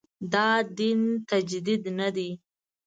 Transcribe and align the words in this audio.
دا 0.33 0.49
دین 0.77 1.01
تجدید 1.29 1.83
نه 1.99 2.09
دی. 2.15 2.29